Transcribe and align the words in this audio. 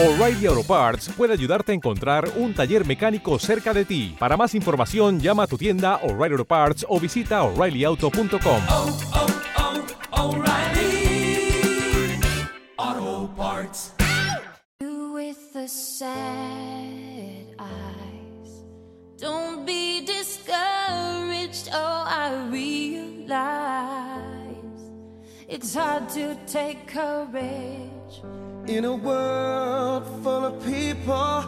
O'Reilly 0.00 0.46
Auto 0.46 0.62
Parts 0.62 1.08
puede 1.08 1.32
ayudarte 1.32 1.72
a 1.72 1.74
encontrar 1.74 2.30
un 2.36 2.54
taller 2.54 2.86
mecánico 2.86 3.36
cerca 3.40 3.74
de 3.74 3.84
ti. 3.84 4.14
Para 4.16 4.36
más 4.36 4.54
información, 4.54 5.18
llama 5.18 5.42
a 5.42 5.46
tu 5.48 5.58
tienda 5.58 5.96
O'Reilly 6.04 6.34
Auto 6.34 6.44
Parts 6.44 6.86
o 6.88 7.00
visita 7.00 7.42
oreillyauto.com. 7.42 8.62
oh, 8.68 8.96
oh, 9.16 10.36
O'Reilly 10.36 11.50
Auto 12.76 13.28
Parts. 13.36 13.92
You 14.80 15.14
with 15.14 15.52
the 15.52 15.66
sad 15.66 17.56
eyes. 17.58 18.64
Don't 19.20 19.66
be 19.66 20.06
discouraged. 20.06 21.70
Oh, 21.72 22.04
I 22.06 22.48
realize 22.52 23.18
it's 25.48 25.74
hard 25.74 26.08
to 26.10 26.36
take 26.46 26.86
courage. 26.86 27.97
In 28.68 28.84
a 28.84 28.94
world 28.94 30.04
full 30.22 30.44
of 30.44 30.62
people, 30.62 31.42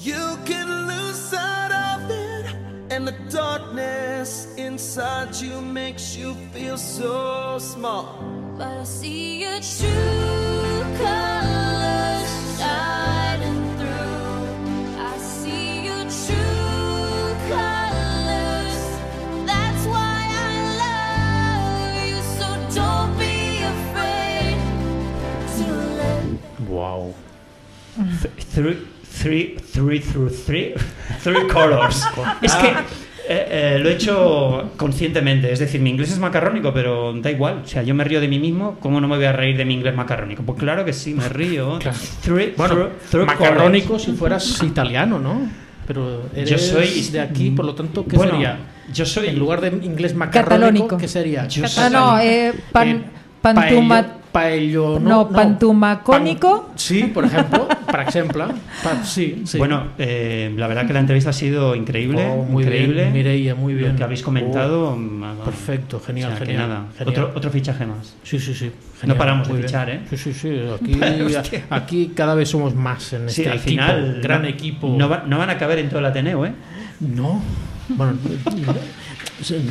you 0.00 0.36
can 0.44 0.88
lose 0.88 1.14
sight 1.14 1.70
of 1.70 2.10
it. 2.10 2.46
And 2.90 3.06
the 3.06 3.14
darkness 3.30 4.52
inside 4.56 5.36
you 5.36 5.60
makes 5.60 6.16
you 6.16 6.34
feel 6.52 6.76
so 6.76 7.56
small. 7.60 8.18
But 8.58 8.66
I 8.66 8.82
see 8.82 9.42
your 9.42 9.60
true 9.60 10.82
colors 10.98 12.32
Three, 28.54 28.78
three, 29.22 29.56
three, 29.72 30.00
through 30.00 30.30
three, 30.30 30.74
three 31.22 31.46
colors. 31.48 32.04
es 32.42 32.52
que 32.54 32.68
eh, 32.68 32.74
eh, 33.28 33.78
lo 33.80 33.88
he 33.88 33.92
hecho 33.92 34.70
conscientemente. 34.76 35.52
Es 35.52 35.58
decir, 35.60 35.80
mi 35.80 35.90
inglés 35.90 36.10
es 36.10 36.18
macarrónico, 36.18 36.72
pero 36.74 37.12
da 37.14 37.30
igual. 37.30 37.62
O 37.64 37.66
sea, 37.68 37.82
yo 37.82 37.94
me 37.94 38.02
río 38.04 38.20
de 38.20 38.28
mí 38.28 38.38
mismo. 38.38 38.76
¿Cómo 38.80 39.00
no 39.00 39.06
me 39.08 39.16
voy 39.16 39.26
a 39.26 39.32
reír 39.32 39.56
de 39.56 39.64
mi 39.64 39.74
inglés 39.74 39.94
macarrónico? 39.94 40.42
Pues 40.42 40.58
claro 40.58 40.84
que 40.84 40.92
sí, 40.92 41.14
me 41.14 41.28
río. 41.28 41.78
Three, 42.22 42.54
Bueno, 42.56 42.88
through 43.10 43.26
macarrónico 43.26 43.86
colors. 43.88 44.04
si 44.04 44.12
fueras 44.12 44.62
italiano, 44.62 45.18
¿no? 45.20 45.48
Pero 45.86 46.22
eres 46.34 46.50
Yo 46.50 46.58
soy- 46.58 47.08
de 47.10 47.20
aquí, 47.20 47.50
por 47.50 47.64
lo 47.64 47.74
tanto, 47.74 48.04
¿qué 48.06 48.16
Bueno, 48.16 48.32
sería? 48.32 48.58
yo 48.92 49.04
soy- 49.04 49.28
En 49.28 49.38
lugar 49.38 49.60
de 49.60 49.68
inglés 49.84 50.14
macarrónico, 50.14 50.50
Catalónico. 50.50 50.96
¿qué 50.98 51.08
sería? 51.08 51.46
Yo 51.48 51.64
Ah, 51.64 51.68
soy- 51.68 51.90
no, 51.92 52.18
eh, 52.20 52.52
pan, 52.72 52.88
Eh, 52.88 53.04
pantuma, 53.42 54.06
paello- 54.32 54.94
paello- 54.94 55.00
no, 55.00 55.28
pantumacónico. 55.28 56.66
Pan- 56.68 56.78
sí, 56.78 57.04
por 57.04 57.24
ejemplo, 57.24 57.68
por 57.86 58.00
ejemplo. 58.00 58.48
Pa- 58.82 59.04
sí, 59.04 59.42
sí. 59.44 59.58
Bueno, 59.58 59.88
eh, 59.98 60.52
la 60.56 60.66
verdad 60.66 60.86
que 60.86 60.92
la 60.92 61.00
entrevista 61.00 61.30
ha 61.30 61.32
sido 61.34 61.74
increíble. 61.74 62.26
Oh, 62.30 62.44
muy 62.44 62.62
increíble. 62.64 63.02
bien, 63.02 63.12
Mireia, 63.12 63.54
muy 63.54 63.74
bien. 63.74 63.92
Lo 63.92 63.96
que 63.98 64.04
habéis 64.04 64.22
comentado. 64.22 64.90
Oh, 64.90 64.96
mm, 64.96 65.38
perfecto, 65.44 66.00
genial, 66.00 66.32
o 66.32 66.36
sea, 66.36 66.40
que 66.46 66.52
genial, 66.52 66.68
nada. 66.68 66.84
genial. 66.96 67.08
Otro, 67.24 67.32
otro 67.36 67.50
fichaje 67.50 67.86
más. 67.86 68.14
Sí, 68.22 68.38
sí, 68.38 68.54
sí. 68.54 68.70
No 69.04 69.16
paramos 69.16 69.46
de 69.48 69.52
muy 69.54 69.58
bien. 69.60 69.68
fichar, 69.68 69.90
¿eh? 69.90 70.00
Sí, 70.10 70.16
sí, 70.16 70.32
sí. 70.34 70.60
Aquí, 71.38 71.56
aquí 71.70 72.12
cada 72.14 72.34
vez 72.34 72.48
somos 72.48 72.74
más 72.74 73.12
en 73.14 73.30
Sí, 73.30 73.42
este 73.42 73.50
al 73.50 73.56
equipo, 73.58 73.70
final. 73.70 74.20
gran 74.22 74.42
no, 74.42 74.48
equipo. 74.48 74.94
No, 74.98 75.08
va- 75.08 75.24
no 75.26 75.38
van 75.38 75.50
a 75.50 75.58
caber 75.58 75.78
en 75.78 75.88
todo 75.88 75.98
el 76.00 76.06
Ateneo, 76.06 76.44
¿eh? 76.46 76.52
No. 77.00 77.40
Bueno, 77.96 78.18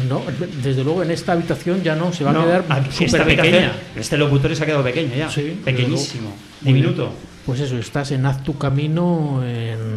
no, 0.10 0.22
desde 0.64 0.84
luego 0.84 1.04
en 1.04 1.12
esta 1.12 1.34
habitación 1.34 1.82
ya 1.84 1.96
no, 1.96 2.12
se 2.12 2.24
va 2.24 2.34
No, 2.34 2.42
a 2.42 2.46
quedar 2.46 2.66
aquí 2.70 3.08
súper 3.08 3.26
pequeña. 3.26 3.72
Este 3.96 4.18
locutor 4.18 4.56
se 4.56 4.64
ha 4.64 4.66
quedado 4.66 4.84
pequeño 4.84 5.16
ya. 5.16 5.30
Sí, 5.30 5.60
Pequeñísimo. 5.64 6.34
Diminuto. 6.62 7.12
Pues 7.46 7.62
eso, 7.62 7.78
estás 7.78 8.12
en 8.12 8.26
Haz 8.26 8.44
tu 8.44 8.58
camino 8.58 9.42
en 9.44 9.89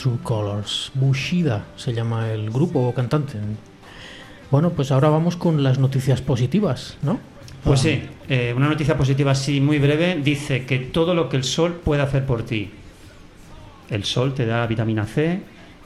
True 0.00 0.18
Colors. 0.22 0.92
Bushida 0.94 1.66
se 1.76 1.92
llama 1.92 2.32
el 2.32 2.50
grupo 2.50 2.80
o 2.80 2.94
cantante. 2.94 3.34
Bueno, 4.50 4.70
pues 4.70 4.90
ahora 4.92 5.10
vamos 5.10 5.36
con 5.36 5.62
las 5.62 5.78
noticias 5.78 6.22
positivas, 6.22 6.96
¿no? 7.02 7.20
Pues 7.62 7.80
Ah, 7.80 7.82
sí, 7.82 8.02
eh, 8.30 8.54
una 8.56 8.68
noticia 8.68 8.96
positiva 8.96 9.32
así 9.32 9.60
muy 9.60 9.78
breve 9.78 10.18
dice 10.24 10.64
que 10.64 10.78
todo 10.78 11.14
lo 11.14 11.28
que 11.28 11.36
el 11.36 11.44
sol 11.44 11.80
puede 11.84 12.00
hacer 12.00 12.24
por 12.24 12.44
ti. 12.44 12.70
El 13.90 14.04
sol 14.04 14.32
te 14.32 14.46
da 14.46 14.66
vitamina 14.66 15.04
C, 15.04 15.40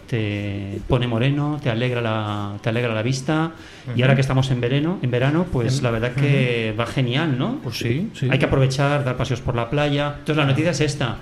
te 0.07 0.79
pone 0.87 1.09
moreno, 1.09 1.59
te 1.61 1.71
alegra 1.71 2.01
la, 2.01 2.57
te 2.63 2.69
alegra 2.69 2.95
la 2.95 3.03
vista 3.03 3.53
y 3.97 4.03
ahora 4.03 4.15
que 4.15 4.21
estamos 4.21 4.49
en 4.53 4.61
verano, 4.61 5.01
en 5.03 5.11
verano, 5.11 5.47
pues 5.51 5.83
la 5.83 5.91
verdad 5.91 6.13
que 6.13 6.73
va 6.79 6.87
genial, 6.87 7.37
¿no? 7.37 7.59
Pues 7.65 7.79
sí, 7.79 8.11
sí. 8.15 8.29
Hay 8.31 8.39
que 8.39 8.45
aprovechar, 8.45 9.03
dar 9.05 9.17
paseos 9.17 9.41
por 9.41 9.57
la 9.57 9.69
playa. 9.69 10.15
Entonces 10.21 10.37
la 10.37 10.47
noticia 10.47 10.71
es 10.71 10.81
esta, 10.81 11.17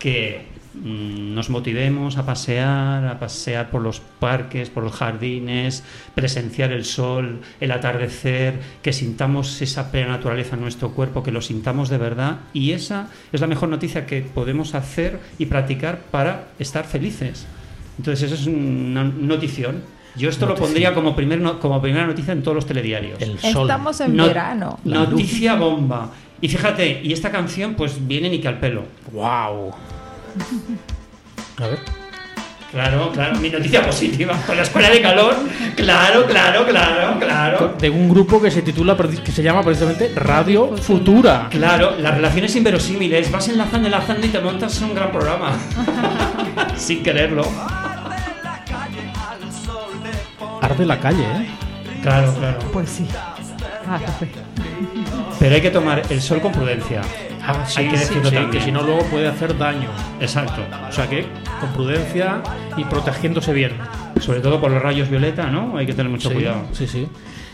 que 0.00 0.51
nos 0.74 1.50
motivemos 1.50 2.16
a 2.16 2.24
pasear, 2.24 3.06
a 3.06 3.18
pasear 3.18 3.70
por 3.70 3.82
los 3.82 4.00
parques, 4.00 4.70
por 4.70 4.82
los 4.82 4.92
jardines, 4.94 5.84
presenciar 6.14 6.72
el 6.72 6.84
sol, 6.84 7.40
el 7.60 7.70
atardecer, 7.72 8.58
que 8.82 8.92
sintamos 8.92 9.60
esa 9.62 9.90
plena 9.90 10.08
naturaleza 10.08 10.56
en 10.56 10.62
nuestro 10.62 10.92
cuerpo, 10.92 11.22
que 11.22 11.30
lo 11.32 11.42
sintamos 11.42 11.88
de 11.88 11.98
verdad. 11.98 12.38
Y 12.54 12.72
esa 12.72 13.08
es 13.32 13.40
la 13.40 13.46
mejor 13.46 13.68
noticia 13.68 14.06
que 14.06 14.22
podemos 14.22 14.74
hacer 14.74 15.20
y 15.38 15.46
practicar 15.46 15.98
para 16.10 16.48
estar 16.58 16.84
felices. 16.84 17.46
Entonces 17.98 18.30
eso 18.32 18.40
es 18.40 18.46
una 18.46 19.04
notición. 19.04 19.82
Yo 20.16 20.28
esto 20.28 20.44
lo 20.46 20.50
Notición. 20.52 20.68
pondría 20.68 20.94
como, 20.94 21.16
primer 21.16 21.40
no- 21.40 21.58
como 21.58 21.80
primera 21.80 22.06
noticia 22.06 22.32
en 22.32 22.42
todos 22.42 22.54
los 22.54 22.66
telediarios. 22.66 23.20
El 23.20 23.38
sol. 23.38 23.62
Estamos 23.62 24.00
en 24.00 24.16
No- 24.16 24.26
verano. 24.26 24.78
Noticia 24.84 25.54
bomba. 25.54 26.10
Y 26.40 26.48
fíjate, 26.48 27.00
y 27.02 27.12
esta 27.12 27.30
canción 27.30 27.74
pues 27.74 28.06
viene 28.06 28.28
ni 28.28 28.38
que 28.40 28.48
al 28.48 28.58
pelo. 28.58 28.84
¡Wow! 29.12 29.72
A 31.58 31.66
ver. 31.66 31.78
Claro, 32.72 33.12
claro, 33.12 33.38
mi 33.38 33.50
noticia 33.50 33.84
positiva. 33.84 34.34
Con 34.46 34.56
la 34.56 34.62
escuela 34.62 34.88
de 34.88 35.02
calor, 35.02 35.36
claro, 35.76 36.24
claro, 36.24 36.66
claro, 36.66 37.18
claro. 37.20 37.74
De 37.78 37.90
un 37.90 38.08
grupo 38.08 38.40
que 38.40 38.50
se 38.50 38.62
titula, 38.62 38.96
que 38.96 39.30
se 39.30 39.42
llama 39.42 39.62
precisamente 39.62 40.10
Radio 40.16 40.74
Futura. 40.78 41.48
Claro, 41.50 41.98
las 41.98 42.14
relaciones 42.14 42.56
inverosímiles, 42.56 43.30
vas 43.30 43.46
enlazando, 43.48 43.88
enlazando 43.88 44.26
y 44.26 44.30
te 44.30 44.40
montas 44.40 44.80
un 44.80 44.94
gran 44.94 45.12
programa. 45.12 45.52
Sin 46.76 47.02
quererlo. 47.02 47.46
Arde 50.62 50.86
la 50.86 50.98
calle, 50.98 51.24
¿eh? 51.24 51.46
Claro, 52.00 52.32
claro. 52.38 52.58
Pues 52.72 52.88
sí. 52.88 53.06
Ah, 53.86 54.00
sí. 54.18 54.26
Pero 55.38 55.54
hay 55.54 55.60
que 55.60 55.70
tomar 55.70 56.02
el 56.08 56.22
sol 56.22 56.40
con 56.40 56.52
prudencia. 56.52 57.02
Ah, 57.44 57.64
sí, 57.66 57.80
Hay 57.80 57.88
que 57.88 57.98
decirlo 57.98 58.28
sí, 58.28 58.34
también. 58.34 58.50
que 58.50 58.60
si 58.60 58.70
no 58.70 58.82
luego 58.82 59.02
puede 59.10 59.28
hacer 59.28 59.56
daño. 59.58 59.88
Exacto. 60.20 60.62
O 60.88 60.92
sea 60.92 61.08
que 61.08 61.26
con 61.60 61.72
prudencia 61.72 62.42
y 62.76 62.84
protegiéndose 62.84 63.52
bien. 63.52 63.72
Sobre 64.20 64.40
todo 64.40 64.60
por 64.60 64.70
los 64.70 64.80
rayos 64.80 65.08
violeta, 65.08 65.50
¿no? 65.50 65.76
Hay 65.76 65.86
que 65.86 65.94
tener 65.94 66.10
mucho 66.10 66.28
sí, 66.28 66.34
cuidado. 66.34 66.66
Sí, 66.72 66.86
sí. 66.86 67.08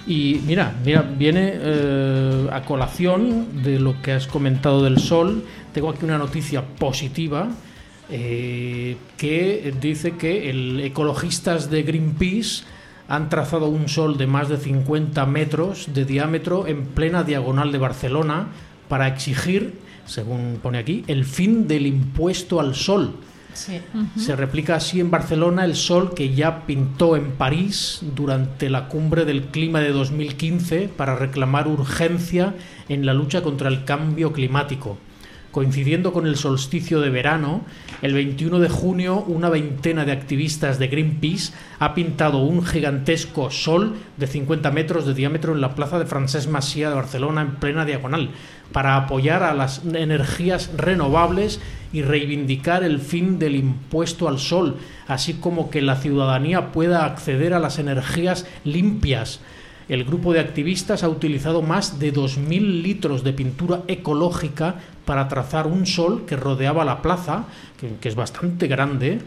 Y 0.07 0.41
mira, 0.47 0.75
mira, 0.85 1.03
viene 1.03 1.53
eh, 1.55 2.49
a 2.53 2.63
colación 2.63 3.63
de 3.63 3.79
lo 3.79 4.01
que 4.03 4.13
has 4.13 4.27
comentado 4.27 4.83
del 4.83 4.99
sol. 4.99 5.45
Tengo 5.73 5.91
aquí 5.91 6.05
una 6.05 6.19
noticia 6.19 6.63
positiva 6.63 7.49
eh, 8.11 8.97
que 9.17 9.75
dice 9.81 10.17
que 10.17 10.49
el 10.49 10.81
ecologistas 10.81 11.71
de 11.71 11.83
Greenpeace 11.83 12.65
han 13.09 13.29
trazado 13.29 13.69
un 13.69 13.89
sol 13.89 14.17
de 14.19 14.27
más 14.27 14.49
de 14.49 14.57
50 14.59 15.25
metros 15.27 15.89
de 15.93 16.05
diámetro 16.05 16.67
en 16.67 16.87
plena 16.87 17.23
diagonal 17.23 17.73
de 17.73 17.79
Barcelona 17.79 18.49
para 18.89 19.07
exigir, 19.07 19.75
según 20.07 20.59
pone 20.63 20.79
aquí, 20.79 21.05
el 21.07 21.25
fin 21.25 21.69
del 21.69 21.87
impuesto 21.87 22.61
al 22.61 22.75
sol. 22.75 23.15
Sí. 23.55 23.81
Se 24.17 24.37
replica 24.37 24.77
así 24.77 25.01
en 25.01 25.11
Barcelona 25.11 25.65
el 25.65 25.75
sol 25.75 26.15
que 26.15 26.33
ya 26.33 26.65
pintó 26.65 27.17
en 27.17 27.33
París 27.33 28.01
durante 28.15 28.71
la 28.71 28.87
cumbre 28.89 29.25
del 29.25 29.47
clima 29.47 29.81
de 29.81 29.91
2015 29.91 30.89
para 30.89 31.17
reclamar 31.17 31.67
urgencia 31.67 32.55
en 32.89 33.05
la 33.05 33.15
lucha 33.15 33.43
contra 33.43 33.69
el 33.69 33.85
cambio 33.85 34.33
climático. 34.33 34.99
Coincidiendo 35.59 36.13
con 36.13 36.29
el 36.29 36.37
solsticio 36.37 37.01
de 37.01 37.11
verano, 37.11 37.63
el 38.01 38.15
21 38.15 38.61
de 38.61 38.69
junio 38.69 39.25
una 39.27 39.49
veintena 39.49 40.05
de 40.05 40.13
activistas 40.13 40.79
de 40.79 40.87
Greenpeace 40.87 41.53
ha 41.81 41.95
pintado 41.95 42.39
un 42.39 42.65
gigantesco 42.65 43.51
sol 43.51 43.97
de 44.19 44.29
50 44.29 44.71
metros 44.71 45.05
de 45.05 45.15
diámetro 45.15 45.53
en 45.53 45.61
la 45.61 45.75
plaza 45.75 45.99
de 45.99 46.07
Francesc 46.07 46.49
Macià 46.49 46.91
de 46.91 46.95
Barcelona 46.95 47.41
en 47.41 47.57
plena 47.57 47.85
diagonal 47.85 48.31
para 48.71 48.95
apoyar 48.95 49.43
a 49.43 49.53
las 49.53 49.85
energías 49.85 50.71
renovables 50.77 51.59
y 51.93 52.03
reivindicar 52.03 52.85
el 52.85 53.01
fin 53.01 53.41
del 53.41 53.57
impuesto 53.57 54.29
al 54.29 54.39
sol, 54.39 54.77
así 55.09 55.35
como 55.35 55.71
que 55.71 55.83
la 55.83 55.97
ciudadanía 55.97 56.71
pueda 56.71 57.05
acceder 57.05 57.53
a 57.53 57.59
las 57.59 57.81
energías 57.81 58.47
limpias. 58.63 59.41
El 59.89 60.05
grupo 60.05 60.33
de 60.33 60.41
activistas 60.41 61.03
ha 61.03 61.09
utilizado 61.09 61.63
más 61.63 61.99
de 61.99 62.13
2.000 62.13 62.83
litros 62.83 63.25
de 63.25 63.33
pintura 63.33 63.83
ecológica 63.89 64.77
para 65.05 65.29
trazar 65.29 65.67
un 65.67 65.87
sol 65.87 66.25
que 66.27 66.37
rodeaba 66.37 66.85
la 66.85 67.01
plaza, 67.01 67.47
que, 67.81 67.95
que 68.01 68.09
es 68.09 68.15
bastante 68.15 68.67
grande, 68.67 69.21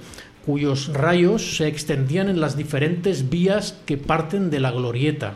cuyos 0.45 0.93
rayos 0.93 1.57
se 1.57 1.67
extendían 1.67 2.29
en 2.29 2.39
las 2.39 2.57
diferentes 2.57 3.29
vías 3.29 3.77
que 3.85 3.97
parten 3.97 4.49
de 4.49 4.59
la 4.59 4.71
glorieta. 4.71 5.33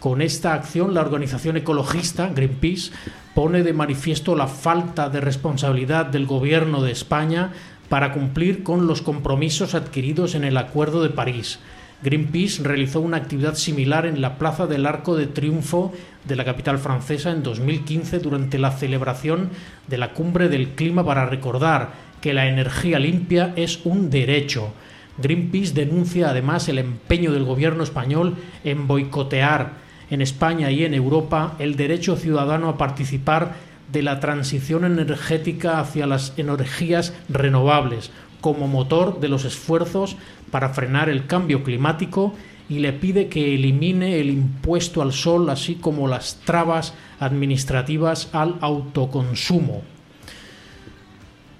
Con 0.00 0.22
esta 0.22 0.54
acción, 0.54 0.94
la 0.94 1.00
organización 1.00 1.56
ecologista 1.56 2.28
Greenpeace 2.28 2.92
pone 3.34 3.62
de 3.62 3.72
manifiesto 3.72 4.36
la 4.36 4.46
falta 4.46 5.08
de 5.08 5.20
responsabilidad 5.20 6.06
del 6.06 6.26
gobierno 6.26 6.82
de 6.82 6.92
España 6.92 7.52
para 7.88 8.12
cumplir 8.12 8.62
con 8.62 8.86
los 8.86 9.02
compromisos 9.02 9.74
adquiridos 9.74 10.34
en 10.34 10.44
el 10.44 10.56
Acuerdo 10.56 11.02
de 11.02 11.10
París. 11.10 11.58
Greenpeace 12.02 12.62
realizó 12.62 13.00
una 13.00 13.16
actividad 13.16 13.54
similar 13.54 14.04
en 14.04 14.20
la 14.20 14.36
Plaza 14.36 14.66
del 14.66 14.86
Arco 14.86 15.16
de 15.16 15.26
Triunfo 15.26 15.92
de 16.24 16.36
la 16.36 16.44
capital 16.44 16.78
francesa 16.78 17.30
en 17.30 17.42
2015 17.42 18.18
durante 18.18 18.58
la 18.58 18.72
celebración 18.72 19.50
de 19.86 19.96
la 19.96 20.12
Cumbre 20.12 20.48
del 20.48 20.70
Clima 20.70 21.04
para 21.04 21.26
recordar 21.26 21.92
que 22.20 22.34
la 22.34 22.48
energía 22.48 22.98
limpia 22.98 23.52
es 23.56 23.80
un 23.84 24.10
derecho. 24.10 24.72
Greenpeace 25.18 25.72
denuncia 25.72 26.28
además 26.28 26.68
el 26.68 26.78
empeño 26.78 27.32
del 27.32 27.44
gobierno 27.44 27.82
español 27.82 28.36
en 28.64 28.86
boicotear 28.86 29.86
en 30.10 30.20
España 30.20 30.70
y 30.70 30.84
en 30.84 30.92
Europa 30.92 31.54
el 31.58 31.76
derecho 31.76 32.16
ciudadano 32.16 32.68
a 32.68 32.76
participar 32.76 33.54
de 33.90 34.02
la 34.02 34.20
transición 34.20 34.84
energética 34.84 35.80
hacia 35.80 36.06
las 36.06 36.34
energías 36.36 37.14
renovables 37.28 38.10
como 38.46 38.68
motor 38.68 39.18
de 39.18 39.28
los 39.28 39.44
esfuerzos 39.44 40.16
para 40.52 40.68
frenar 40.68 41.08
el 41.08 41.26
cambio 41.26 41.64
climático 41.64 42.32
y 42.68 42.78
le 42.78 42.92
pide 42.92 43.26
que 43.26 43.56
elimine 43.56 44.20
el 44.20 44.30
impuesto 44.30 45.02
al 45.02 45.12
sol 45.12 45.50
así 45.50 45.74
como 45.74 46.06
las 46.06 46.36
trabas 46.44 46.94
administrativas 47.18 48.28
al 48.32 48.54
autoconsumo. 48.60 49.82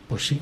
Pues 0.06 0.28
sí, 0.28 0.40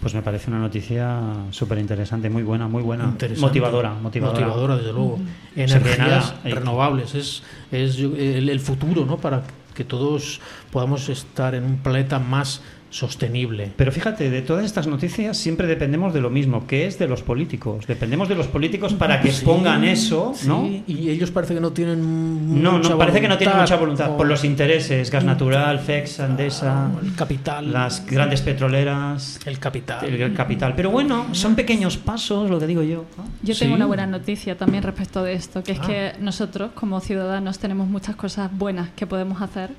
Pues 0.00 0.14
me 0.14 0.22
parece 0.22 0.50
una 0.50 0.58
noticia 0.58 1.20
súper 1.50 1.78
interesante, 1.78 2.28
muy 2.28 2.42
buena, 2.42 2.66
muy 2.66 2.82
buena. 2.82 3.04
interesante. 3.04 3.40
Motivadora, 3.46 3.94
motivadora. 3.94 4.76
desde 4.76 4.92
luego. 4.92 5.18
Sea 5.54 5.66
que 5.66 5.92
Energías 5.92 6.34
renovables 6.42 7.14
es, 7.14 7.44
es 7.70 7.98
el 8.00 8.58
futuro, 8.58 9.06
¿no? 9.06 9.18
Para 9.18 9.44
que 9.76 9.84
todos 9.84 10.40
podamos 10.72 11.08
estar 11.08 11.54
en 11.54 11.62
un 11.62 11.76
planeta 11.78 12.18
más 12.18 12.62
sostenible. 12.92 13.72
Pero 13.76 13.90
fíjate, 13.90 14.30
de 14.30 14.42
todas 14.42 14.64
estas 14.64 14.86
noticias 14.86 15.36
siempre 15.36 15.66
dependemos 15.66 16.12
de 16.14 16.20
lo 16.20 16.30
mismo, 16.30 16.66
que 16.66 16.86
es 16.86 16.98
de 16.98 17.08
los 17.08 17.22
políticos. 17.22 17.86
Dependemos 17.86 18.28
de 18.28 18.34
los 18.34 18.46
políticos 18.46 18.92
para 18.92 19.20
que 19.20 19.32
Sí, 19.32 19.44
pongan 19.44 19.82
eso, 19.84 20.34
¿no? 20.46 20.62
sí, 20.66 20.84
y 20.86 21.08
ellos 21.08 21.30
parece 21.30 21.54
que 21.54 21.60
no 21.60 21.72
tienen 21.72 22.62
No, 22.62 22.72
mucha 22.72 22.90
no, 22.90 22.98
parece 22.98 23.20
que 23.22 23.28
no 23.28 23.38
tienen 23.38 23.56
mucha 23.56 23.76
voluntad, 23.76 24.04
voluntad 24.04 24.14
o- 24.14 24.16
por 24.18 24.26
los 24.28 24.44
intereses, 24.44 25.10
gas 25.10 25.24
natural, 25.24 25.78
FEX, 25.80 26.20
Andesa, 26.20 26.90
el 27.02 27.14
capital. 27.14 27.72
las 27.72 28.04
grandes 28.06 28.42
petroleras, 28.42 29.40
el 29.46 29.58
capital. 29.58 30.04
el 30.04 30.34
capital. 30.34 30.74
Pero 30.76 30.90
bueno, 30.90 31.26
son 31.34 31.54
pequeños 31.54 31.96
pasos, 31.96 32.50
lo 32.50 32.60
que 32.60 32.66
digo 32.66 32.82
yo. 32.82 33.06
¿no? 33.16 33.24
Yo 33.42 33.54
Sí. 33.54 33.60
tengo 33.60 33.74
una 33.74 33.86
buena 33.86 34.06
noticia 34.06 34.56
también 34.58 34.82
respecto 34.82 35.22
de 35.24 35.32
esto, 35.32 35.64
que 35.64 35.72
es 35.72 35.80
Ah. 35.80 35.86
que 35.86 36.12
nosotros 36.20 36.72
como 36.74 37.00
ciudadanos 37.00 37.58
tenemos 37.58 37.88
muchas 37.88 38.16
cosas 38.16 38.50
buenas 38.56 38.90
que 38.90 39.06
podemos 39.06 39.40
hacer 39.40 39.70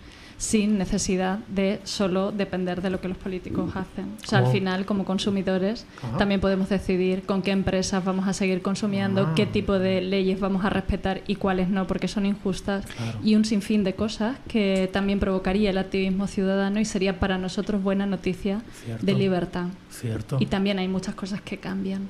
sin 0.44 0.78
necesidad 0.78 1.40
de 1.48 1.80
solo 1.86 2.34
depender 2.34 2.82
de 2.82 2.90
lo 2.90 3.00
que 3.00 3.08
los 3.08 3.16
políticos 3.18 3.72
hacen. 3.78 4.18
O 4.22 4.28
sea, 4.28 4.40
al 4.40 4.44
¿Cómo? 4.44 4.54
final, 4.54 4.86
como 4.86 5.06
consumidores, 5.06 5.86
Ajá. 6.04 6.18
también 6.18 6.42
podemos 6.42 6.68
decidir 6.68 7.22
con 7.24 7.42
qué 7.42 7.52
empresas 7.52 8.04
vamos 8.04 8.28
a 8.28 8.34
seguir 8.34 8.62
consumiendo, 8.62 9.22
Ah. 9.28 9.34
qué 9.38 9.46
tipo 9.46 9.80
de 9.80 10.02
leyes 10.02 10.42
vamos 10.42 10.66
a 10.66 10.70
respetar 10.70 11.22
y 11.28 11.36
cuáles 11.36 11.70
no, 11.70 11.88
porque 11.88 12.10
son 12.10 12.26
injustas, 12.26 12.86
Claro. 12.86 13.20
y 13.24 13.36
un 13.36 13.46
sinfín 13.46 13.86
de 13.86 13.96
cosas 13.96 14.38
que 14.50 14.90
también 14.92 15.20
provocaría 15.22 15.70
el 15.70 15.78
activismo 15.78 16.28
ciudadano 16.28 16.82
y 16.82 16.86
sería 16.86 17.20
para 17.22 17.38
nosotros 17.38 17.82
buena 17.82 18.06
noticia 18.06 18.62
Cierto. 18.84 19.06
de 19.06 19.14
libertad. 19.14 19.68
Cierto. 19.92 20.38
Y 20.42 20.48
también 20.48 20.78
hay 20.78 20.90
muchas 20.90 21.16
cosas 21.16 21.40
que 21.42 21.58
cambian. 21.58 22.10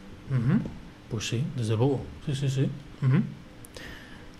Pues 1.11 1.27
sí, 1.27 1.43
desde 1.55 1.77
luego. 1.77 2.01
Sí, 2.25 2.33
sí, 2.33 2.49
sí. 2.49 2.67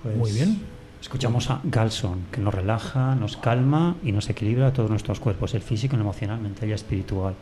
Pues 0.01 0.17
Muy 0.17 0.31
bien. 0.31 0.57
Escuchamos 1.03 1.49
a 1.49 1.59
Galson, 1.65 2.27
que 2.31 2.39
nos 2.39 2.53
relaja, 2.53 3.13
nos 3.15 3.35
calma 3.35 3.97
y 4.05 4.13
nos 4.13 4.29
equilibra 4.29 4.71
todos 4.71 4.89
nuestros 4.89 5.19
cuerpos, 5.19 5.53
el 5.53 5.61
físico, 5.61 5.95
el 5.95 6.01
emocional, 6.01 6.39
mental 6.39 6.69
y 6.69 6.71
espiritual. 6.71 7.35